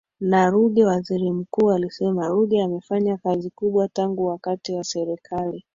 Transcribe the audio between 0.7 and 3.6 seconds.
Waziri Mkuu alisema Ruge amefanya kazi